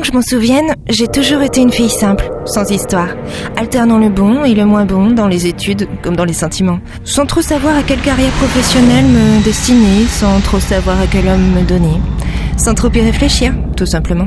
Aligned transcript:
Que 0.00 0.08
je 0.08 0.12
m'en 0.12 0.22
souvienne, 0.22 0.74
j'ai 0.88 1.06
toujours 1.06 1.42
été 1.42 1.60
une 1.60 1.70
fille 1.70 1.90
simple, 1.90 2.28
sans 2.44 2.68
histoire, 2.70 3.08
alternant 3.56 3.98
le 3.98 4.08
bon 4.08 4.42
et 4.42 4.52
le 4.52 4.64
moins 4.64 4.84
bon 4.84 5.10
dans 5.10 5.28
les 5.28 5.46
études 5.46 5.86
comme 6.02 6.16
dans 6.16 6.24
les 6.24 6.32
sentiments, 6.32 6.80
sans 7.04 7.24
trop 7.24 7.42
savoir 7.42 7.76
à 7.76 7.82
quelle 7.82 8.00
carrière 8.00 8.32
professionnelle 8.32 9.04
me 9.04 9.44
destiner, 9.44 10.06
sans 10.08 10.40
trop 10.40 10.58
savoir 10.58 10.98
à 10.98 11.06
quel 11.06 11.28
homme 11.28 11.52
me 11.52 11.62
donner, 11.62 12.00
sans 12.56 12.74
trop 12.74 12.88
y 12.92 13.00
réfléchir, 13.00 13.52
tout 13.76 13.86
simplement. 13.86 14.26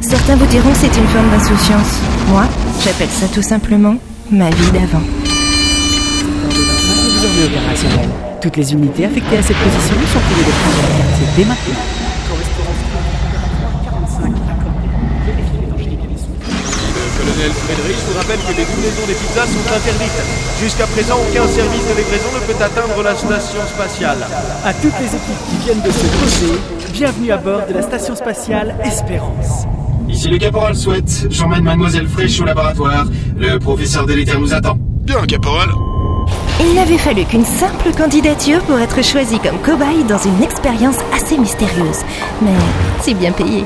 Certains 0.00 0.34
vous 0.34 0.46
diront 0.46 0.70
que 0.70 0.78
c'est 0.78 0.98
une 0.98 1.06
forme 1.08 1.30
d'insouciance. 1.30 2.00
Moi, 2.28 2.46
j'appelle 2.82 3.10
ça 3.10 3.26
tout 3.32 3.42
simplement 3.42 3.94
ma 4.30 4.50
vie 4.50 4.70
d'avant. 4.72 5.04
Toutes 8.40 8.56
les 8.56 8.72
unités 8.72 9.04
affectées 9.04 9.36
à 9.36 9.42
cette 9.42 9.56
position 9.56 9.94
sont 10.12 10.20
priées 10.30 10.46
de 10.46 10.50
prendre 10.50 10.76
leur 10.76 10.96
quartier 10.96 11.26
dès 11.36 11.44
maintenant. 11.44 11.99
Frédéric 17.70 17.96
vous 18.08 18.18
rappelle 18.18 18.38
que 18.40 18.50
les 18.56 18.64
livraisons 18.64 19.06
des 19.06 19.14
pizzas 19.14 19.46
sont 19.46 19.72
interdites. 19.72 20.22
Jusqu'à 20.60 20.86
présent, 20.88 21.14
aucun 21.14 21.46
service 21.46 21.86
de 21.86 21.96
livraison 21.98 22.30
ne 22.34 22.52
peut 22.52 22.64
atteindre 22.64 23.00
la 23.00 23.14
station 23.14 23.60
spatiale. 23.72 24.18
À 24.64 24.74
toutes 24.74 24.98
les 24.98 25.06
équipes 25.06 25.42
qui 25.48 25.56
viennent 25.64 25.80
de 25.80 25.90
se 25.92 26.06
poser, 26.18 26.60
bienvenue 26.92 27.30
à 27.30 27.36
bord 27.36 27.60
de 27.68 27.74
la 27.74 27.82
station 27.82 28.16
spatiale 28.16 28.74
Espérance. 28.84 29.66
Ici 30.08 30.28
le 30.28 30.38
caporal 30.38 30.74
souhaite. 30.74 31.28
J'emmène 31.30 31.62
mademoiselle 31.62 32.08
Fraîche 32.08 32.40
au 32.40 32.44
laboratoire. 32.44 33.06
Le 33.38 33.58
professeur 33.60 34.04
délétère 34.04 34.40
nous 34.40 34.52
attend. 34.52 34.76
Bien, 35.02 35.24
caporal. 35.26 35.68
Il 36.60 36.74
n'avait 36.74 36.98
fallu 36.98 37.24
qu'une 37.24 37.44
simple 37.44 37.92
candidature 37.96 38.62
pour 38.62 38.80
être 38.80 39.04
choisi 39.04 39.38
comme 39.38 39.58
cobaye 39.60 40.02
dans 40.08 40.18
une 40.18 40.42
expérience 40.42 40.96
assez 41.14 41.38
mystérieuse. 41.38 42.00
Mais 42.42 42.50
c'est 43.00 43.14
bien 43.14 43.30
payé. 43.30 43.64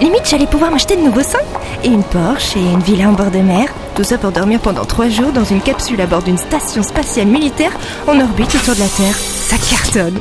Limite, 0.00 0.26
j'allais 0.30 0.46
pouvoir 0.46 0.70
m'acheter 0.70 0.96
de 0.96 1.02
nouveaux 1.02 1.22
seins. 1.22 1.38
Et 1.84 1.88
une 1.88 2.02
Porsche 2.02 2.56
et 2.56 2.60
une 2.60 2.80
villa 2.80 3.08
en 3.08 3.12
bord 3.12 3.30
de 3.30 3.38
mer. 3.38 3.68
Tout 3.94 4.04
ça 4.04 4.16
pour 4.16 4.32
dormir 4.32 4.58
pendant 4.60 4.84
trois 4.86 5.08
jours 5.08 5.32
dans 5.32 5.44
une 5.44 5.60
capsule 5.60 6.00
à 6.00 6.06
bord 6.06 6.22
d'une 6.22 6.38
station 6.38 6.82
spatiale 6.82 7.26
militaire 7.26 7.72
en 8.06 8.18
orbite 8.18 8.54
autour 8.54 8.74
de 8.74 8.80
la 8.80 8.88
Terre. 8.88 9.14
Ça 9.14 9.56
cartonne. 9.56 10.20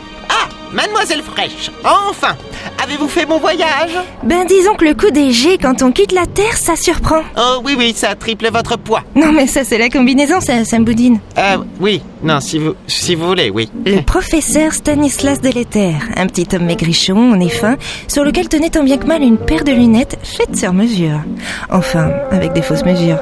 Mademoiselle 0.72 1.22
Fraîche, 1.23 1.72
enfin 1.84 2.36
Avez-vous 2.84 3.08
fait 3.08 3.25
mon 3.25 3.39
voyage? 3.39 3.92
Ben 4.23 4.45
disons 4.48 4.76
que 4.76 4.86
le 4.86 4.94
coup 4.94 5.11
des 5.11 5.31
G 5.31 5.58
quand 5.58 5.81
on 5.81 5.92
quitte 5.92 6.11
la 6.11 6.26
Terre, 6.26 6.56
ça 6.56 6.76
surprend. 6.76 7.22
Oh 7.38 7.61
oui, 7.64 7.76
oui, 7.78 7.94
ça 7.95 8.16
triple 8.16 8.50
votre 8.52 8.78
poids. 8.78 9.03
Non 9.16 9.31
mais 9.31 9.48
ça 9.48 9.64
c'est 9.64 9.78
la 9.78 9.89
combinaison, 9.89 10.39
ça, 10.39 10.64
ça 10.64 10.80
me 10.80 10.86
boudine. 10.86 11.20
Euh, 11.38 11.58
oui, 11.80 12.02
non, 12.23 12.39
si 12.39 12.59
vous, 12.59 12.73
si 12.88 13.16
vous 13.16 13.28
voulez, 13.28 13.50
oui. 13.50 13.70
Le 13.86 14.02
professeur 14.02 14.73
Stanislas 14.73 15.42
Deléter, 15.42 15.94
un 16.16 16.28
petit 16.28 16.48
homme 16.56 16.66
maigrichon, 16.66 17.36
nez 17.36 17.50
fin, 17.50 17.78
sur 18.08 18.23
lequel 18.23 18.48
tenait 18.48 18.70
tant 18.70 18.83
bien 18.83 18.98
que 18.98 19.08
mal 19.08 19.23
une 19.23 19.38
paire 19.38 19.64
de 19.64 19.72
lunettes 19.72 20.17
faites 20.23 20.56
sur 20.56 20.73
mesure. 20.73 21.22
Enfin, 21.70 22.11
avec 22.31 22.54
des 22.54 22.61
fausses 22.61 22.86
mesures. 22.86 23.20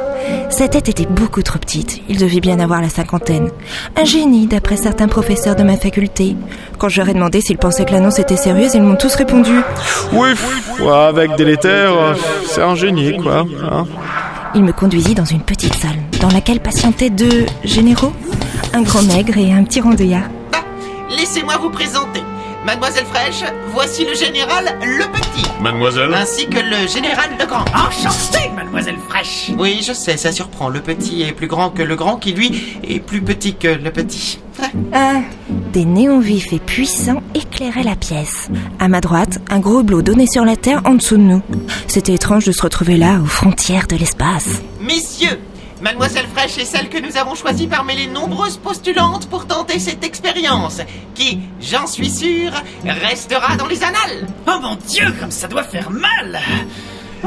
Sa 0.50 0.68
tête 0.68 0.90
était 0.90 1.06
beaucoup 1.06 1.42
trop 1.42 1.60
petite, 1.60 2.02
il 2.10 2.18
devait 2.18 2.42
bien 2.42 2.60
avoir 2.60 2.82
la 2.82 2.90
cinquantaine. 2.90 3.50
Un 3.96 4.06
génie, 4.06 4.48
d'après 4.48 4.78
certains 4.78 5.08
professeurs 5.08 5.56
de 5.56 5.64
ma 5.64 5.78
faculté. 5.78 6.36
Quand 6.78 6.90
leur 6.96 7.10
ai 7.10 7.14
demandé 7.38 7.42
s'ils 7.42 7.58
pensaient 7.58 7.86
que 7.86 7.92
l'annonce 7.92 8.20
était 8.20 8.38
sérieuse, 8.38 8.74
ils 8.74 8.82
m'ont 8.82 8.96
tous 8.96 9.14
répondu. 9.16 9.62
Oui, 10.14 10.30
ouais, 10.80 10.92
avec 10.92 11.36
délétère, 11.36 11.92
euh, 11.94 12.14
c'est 12.48 12.62
un 12.62 12.76
génie, 12.76 13.18
quoi. 13.18 13.46
hein. 13.72 13.86
Il 14.56 14.64
me 14.64 14.72
conduisit 14.72 15.14
dans 15.14 15.26
une 15.26 15.42
petite 15.42 15.76
salle, 15.76 15.98
dans 16.22 16.30
laquelle 16.30 16.60
patientaient 16.60 17.10
deux 17.10 17.46
généraux, 17.64 18.14
un 18.74 18.82
grand 18.82 19.04
maigre 19.04 19.38
et 19.38 19.52
un 19.52 19.64
petit 19.64 19.82
rondouillard. 19.82 20.30
Ah, 20.54 20.60
laissez-moi 21.16 21.56
vous 21.62 21.70
présenter. 21.70 22.24
Mademoiselle 22.66 23.06
Fraîche, 23.06 23.44
voici 23.72 24.04
le 24.06 24.14
général 24.14 24.66
Le 24.82 25.06
Petit, 25.06 25.46
Mademoiselle 25.62 26.14
ainsi 26.14 26.48
que 26.48 26.58
le 26.60 26.88
général 26.88 27.30
Le 27.40 27.46
Grand. 27.46 27.64
Enchanté, 27.74 28.50
Oui, 29.58 29.82
je 29.86 29.94
sais, 29.94 30.18
ça 30.18 30.32
surprend. 30.32 30.70
Le 30.70 30.82
Petit 30.82 31.24
est 31.24 31.32
plus 31.32 31.48
grand 31.48 31.70
que 31.70 31.82
le 31.82 31.96
Grand, 31.96 32.18
qui 32.18 32.34
lui 32.34 32.80
est 32.84 33.00
plus 33.00 33.22
petit 33.22 33.56
que 33.56 33.68
le 33.68 33.92
Petit. 33.92 34.40
Ah, 34.94 35.22
des 35.74 35.86
néons 35.86 36.20
vifs 36.20 36.52
et 36.54 36.60
puissants 36.60 37.22
éclairaient 37.36 37.84
la 37.84 37.96
pièce. 37.96 38.50
À 38.80 38.88
ma 38.88 39.02
droite, 39.02 39.40
un 39.50 39.60
gros 39.60 39.82
hublot 39.82 40.02
donnait 40.02 40.28
sur 40.28 40.46
la 40.46 40.56
Terre 40.56 40.82
en 40.86 40.96
dessous 40.96 41.18
de 41.18 41.22
nous. 41.22 41.42
C'était 41.88 42.14
étrange 42.14 42.46
de 42.46 42.52
se 42.52 42.62
retrouver 42.62 42.98
là, 42.98 43.20
aux 43.22 43.28
frontières 43.28 43.88
de 43.88 43.96
l'espace. 43.96 44.62
Messieurs, 44.82 45.40
Mademoiselle 45.82 46.26
Fraîche 46.34 46.58
est 46.58 46.66
celle 46.66 46.90
que 46.90 46.98
nous 46.98 47.18
avons 47.18 47.36
choisie 47.36 47.68
parmi 47.68 47.96
les 47.96 48.08
nombreuses 48.08 48.58
postulantes 48.58 49.30
pour 49.30 49.46
tenter 49.46 49.78
cette 49.78 50.04
expérience, 50.04 50.82
qui, 51.14 51.40
j'en 51.62 51.86
suis 51.86 52.10
sûr, 52.10 52.52
restera 52.84 53.56
dans 53.58 53.68
les 53.68 53.84
annales. 53.84 54.28
Oh 54.48 54.60
mon 54.62 54.76
dieu, 54.88 55.14
comme 55.20 55.32
ça 55.32 55.48
doit 55.48 55.64
faire 55.64 55.92
mal. 55.92 56.40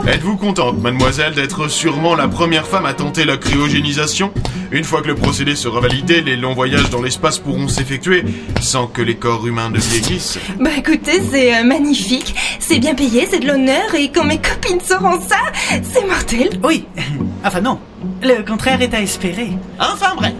Êtes-vous 0.06 0.36
contente, 0.36 0.80
mademoiselle, 0.80 1.34
d'être 1.34 1.68
sûrement 1.68 2.14
la 2.14 2.28
première 2.28 2.66
femme 2.66 2.86
à 2.86 2.94
tenter 2.94 3.24
la 3.24 3.36
cryogénisation 3.36 4.32
Une 4.70 4.84
fois 4.84 5.02
que 5.02 5.08
le 5.08 5.14
procédé 5.14 5.56
sera 5.56 5.80
validé, 5.80 6.20
les 6.20 6.36
longs 6.36 6.54
voyages 6.54 6.90
dans 6.90 7.02
l'espace 7.02 7.38
pourront 7.38 7.68
s'effectuer 7.68 8.24
sans 8.60 8.86
que 8.86 9.02
les 9.02 9.16
corps 9.16 9.46
humains 9.46 9.70
ne 9.70 9.78
vieillissent. 9.78 10.38
Bah 10.58 10.70
écoutez, 10.76 11.20
c'est 11.30 11.56
euh, 11.56 11.64
magnifique, 11.64 12.34
c'est 12.58 12.78
bien 12.78 12.94
payé, 12.94 13.26
c'est 13.30 13.40
de 13.40 13.46
l'honneur, 13.46 13.94
et 13.94 14.10
quand 14.10 14.24
mes 14.24 14.40
copines 14.40 14.80
sauront 14.80 15.20
ça, 15.20 15.38
c'est 15.82 16.06
mortel. 16.06 16.60
Oui, 16.62 16.84
enfin 17.44 17.60
non, 17.60 17.78
le 18.22 18.42
contraire 18.42 18.80
est 18.82 18.94
à 18.94 19.00
espérer. 19.00 19.50
Enfin 19.78 20.14
bref. 20.16 20.34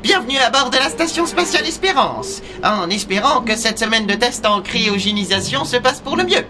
Bienvenue 0.00 0.38
à 0.38 0.48
bord 0.50 0.70
de 0.70 0.76
la 0.76 0.90
station 0.90 1.26
spatiale 1.26 1.66
Espérance, 1.66 2.40
en 2.62 2.88
espérant 2.88 3.40
que 3.40 3.56
cette 3.56 3.80
semaine 3.80 4.06
de 4.06 4.14
test 4.14 4.46
en 4.46 4.62
cryogénisation 4.62 5.64
se 5.64 5.76
passe 5.76 6.00
pour 6.00 6.16
le 6.16 6.22
mieux. 6.22 6.44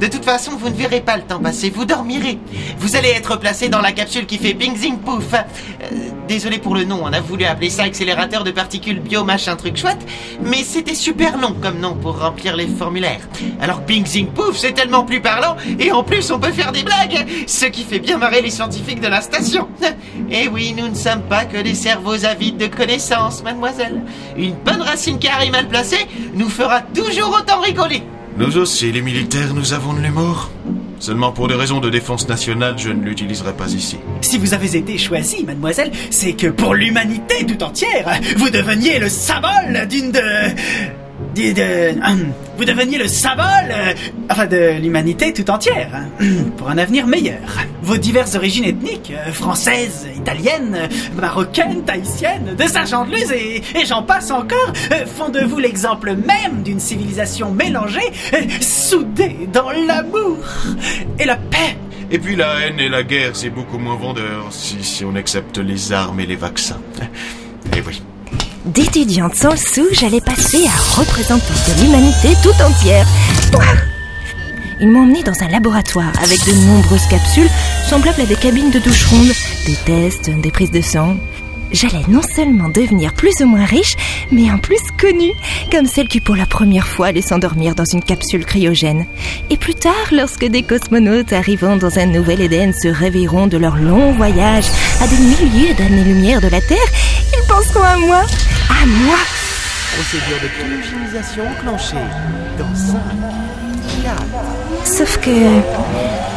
De 0.00 0.06
toute 0.06 0.24
façon, 0.24 0.52
vous 0.56 0.68
ne 0.68 0.74
verrez 0.74 1.00
pas 1.00 1.16
le 1.16 1.22
temps 1.22 1.40
passer, 1.40 1.70
vous 1.70 1.84
dormirez. 1.84 2.38
Vous 2.78 2.96
allez 2.96 3.10
être 3.10 3.36
placé 3.38 3.68
dans 3.68 3.80
la 3.80 3.92
capsule 3.92 4.26
qui 4.26 4.38
fait 4.38 4.54
ping 4.54 4.76
zing 4.76 4.98
pouf. 4.98 5.34
Euh, 5.34 5.86
désolé 6.28 6.58
pour 6.58 6.74
le 6.74 6.84
nom, 6.84 7.00
on 7.02 7.12
a 7.12 7.20
voulu 7.20 7.44
appeler 7.44 7.70
ça 7.70 7.84
accélérateur 7.84 8.44
de 8.44 8.50
particules 8.50 9.00
bio 9.00 9.24
machin 9.24 9.56
truc 9.56 9.76
chouette, 9.76 10.06
mais 10.42 10.62
c'était 10.64 10.94
super 10.94 11.38
long 11.38 11.54
comme 11.60 11.78
nom 11.78 11.94
pour 11.94 12.18
remplir 12.18 12.56
les 12.56 12.68
formulaires. 12.68 13.28
Alors 13.60 13.82
ping 13.82 14.06
zing 14.06 14.28
pouf, 14.28 14.56
c'est 14.56 14.72
tellement 14.72 15.04
plus 15.04 15.20
parlant, 15.20 15.56
et 15.78 15.92
en 15.92 16.02
plus 16.02 16.30
on 16.30 16.38
peut 16.38 16.52
faire 16.52 16.72
des 16.72 16.82
blagues, 16.82 17.26
ce 17.46 17.66
qui 17.66 17.82
fait 17.82 17.98
bien 17.98 18.18
marrer 18.18 18.42
les 18.42 18.50
scientifiques 18.50 19.00
de 19.00 19.08
la 19.08 19.20
station. 19.20 19.68
Et 20.30 20.48
oui, 20.48 20.74
nous 20.76 20.88
ne 20.88 20.94
sommes 20.94 21.22
pas 21.22 21.44
que 21.44 21.60
des 21.60 21.74
cerveaux 21.74 22.24
avides 22.24 22.56
de 22.56 22.66
connaissances, 22.66 23.42
mademoiselle. 23.42 24.00
Une 24.36 24.54
bonne 24.54 24.82
racine 24.82 25.18
carrée 25.18 25.50
mal 25.50 25.66
placée 25.68 26.06
nous 26.34 26.48
fera 26.48 26.80
toujours 26.80 27.36
autant 27.40 27.60
rigoler. 27.60 28.02
Nous 28.36 28.56
aussi, 28.56 28.90
les 28.92 29.02
militaires, 29.02 29.54
nous 29.54 29.72
avons 29.72 29.92
de 29.92 30.00
l'humour. 30.00 30.50
Seulement 30.98 31.32
pour 31.32 31.48
des 31.48 31.54
raisons 31.54 31.80
de 31.80 31.90
défense 31.90 32.28
nationale, 32.28 32.74
je 32.78 32.90
ne 32.90 33.02
l'utiliserai 33.02 33.54
pas 33.54 33.72
ici. 33.72 33.98
Si 34.20 34.38
vous 34.38 34.54
avez 34.54 34.76
été 34.76 34.98
choisie, 34.98 35.44
mademoiselle, 35.44 35.90
c'est 36.10 36.34
que 36.34 36.48
pour 36.48 36.74
l'humanité 36.74 37.46
tout 37.46 37.62
entière, 37.62 38.20
vous 38.36 38.50
deveniez 38.50 38.98
le 38.98 39.08
symbole 39.08 39.86
d'une 39.88 40.12
de... 40.12 40.20
hum, 41.36 42.32
vous 42.56 42.64
deveniez 42.64 42.98
le 42.98 43.08
symbole, 43.08 43.44
euh, 43.70 43.94
enfin 44.30 44.46
de 44.46 44.78
l'humanité 44.80 45.32
tout 45.32 45.50
entière, 45.50 45.90
hein, 45.94 46.24
pour 46.56 46.68
un 46.68 46.78
avenir 46.78 47.06
meilleur. 47.06 47.40
Vos 47.82 47.96
diverses 47.96 48.34
origines 48.34 48.64
ethniques, 48.64 49.12
euh, 49.14 49.32
françaises, 49.32 50.06
italiennes, 50.16 50.88
marocaines, 51.16 51.82
tahitiennes, 51.84 52.54
de 52.56 52.64
Saint-Jean-de-Luz 52.64 53.32
et, 53.32 53.62
j'en 53.86 54.02
passe 54.02 54.30
encore, 54.30 54.72
euh, 54.92 55.06
font 55.06 55.28
de 55.28 55.40
vous 55.40 55.58
l'exemple 55.58 56.14
même 56.14 56.62
d'une 56.62 56.80
civilisation 56.80 57.50
mélangée, 57.50 58.12
soudée 58.60 59.48
dans 59.52 59.70
l'amour 59.70 60.38
et 61.18 61.24
la 61.24 61.36
paix. 61.36 61.76
Et 62.10 62.18
puis 62.18 62.34
la 62.34 62.66
haine 62.66 62.80
et 62.80 62.88
la 62.88 63.04
guerre, 63.04 63.30
c'est 63.34 63.50
beaucoup 63.50 63.78
moins 63.78 63.96
vendeur 63.96 64.48
si, 64.50 64.82
si 64.82 65.04
on 65.04 65.14
accepte 65.14 65.58
les 65.58 65.92
armes 65.92 66.18
et 66.20 66.26
les 66.26 66.36
vaccins. 66.36 66.80
Et 67.76 67.80
oui. 67.86 68.02
D'étudiante 68.74 69.34
sans 69.34 69.50
le 69.50 69.56
sou, 69.56 69.86
j'allais 69.90 70.20
passer 70.20 70.64
à 70.68 71.00
représentante 71.00 71.60
de 71.66 71.82
l'humanité 71.82 72.28
tout 72.40 72.62
entière. 72.62 73.04
Ils 74.80 74.88
m'ont 74.88 75.02
emmené 75.02 75.24
dans 75.24 75.42
un 75.42 75.48
laboratoire 75.48 76.12
avec 76.22 76.38
de 76.46 76.54
nombreuses 76.66 77.06
capsules 77.08 77.50
semblables 77.88 78.20
à 78.20 78.26
des 78.26 78.36
cabines 78.36 78.70
de 78.70 78.78
douche 78.78 79.06
ronde, 79.06 79.32
des 79.66 79.74
tests, 79.84 80.30
des 80.30 80.50
prises 80.52 80.70
de 80.70 80.82
sang. 80.82 81.16
J'allais 81.72 82.04
non 82.08 82.20
seulement 82.22 82.68
devenir 82.68 83.12
plus 83.14 83.40
ou 83.40 83.46
moins 83.46 83.64
riche, 83.64 83.96
mais 84.30 84.50
en 84.50 84.58
plus 84.58 84.80
connue, 84.98 85.32
comme 85.72 85.86
celle 85.86 86.08
qui 86.08 86.20
pour 86.20 86.36
la 86.36 86.46
première 86.46 86.86
fois 86.86 87.08
allait 87.08 87.22
s'endormir 87.22 87.74
dans 87.74 87.84
une 87.84 88.02
capsule 88.02 88.44
cryogène. 88.44 89.06
Et 89.50 89.56
plus 89.56 89.74
tard, 89.74 89.94
lorsque 90.12 90.44
des 90.44 90.62
cosmonautes 90.62 91.32
arrivant 91.32 91.76
dans 91.76 91.98
un 91.98 92.06
nouvel 92.06 92.40
Éden 92.40 92.72
se 92.72 92.88
réveilleront 92.88 93.48
de 93.48 93.56
leur 93.56 93.76
long 93.76 94.12
voyage 94.12 94.66
à 95.00 95.08
des 95.08 95.18
milliers 95.18 95.74
d'années-lumière 95.74 96.40
de 96.40 96.48
la 96.48 96.60
Terre, 96.60 96.78
penseront 97.50 97.82
à 97.82 97.96
moi, 97.96 98.22
à 98.68 98.86
moi. 98.86 99.16
Procédure 99.94 100.38
de 100.42 100.48
cryogénisation 100.48 101.42
enclenchée. 101.48 101.96
Dans 102.58 102.74
5, 102.74 102.98
4, 104.04 104.16
Sauf 104.84 105.16
que... 105.18 105.30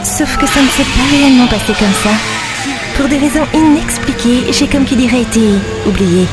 Sauf 0.04 0.38
que 0.38 0.48
ça 0.48 0.62
ne 0.62 0.68
s'est 0.68 0.84
pas 0.84 1.16
réellement 1.16 1.48
passé 1.48 1.74
comme 1.80 1.94
ça. 2.04 2.10
Pour 2.98 3.08
des 3.08 3.18
raisons 3.18 3.46
inexpliquées, 3.54 4.52
j'ai 4.52 4.68
comme 4.68 4.86
qui 4.86 4.96
dirait 4.96 5.22
été 5.22 5.42
oublié. 5.88 6.28